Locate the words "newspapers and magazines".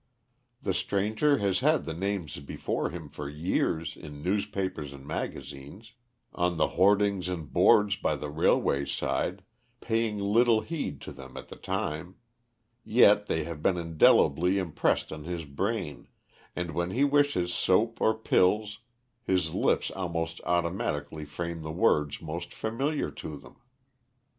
4.23-5.93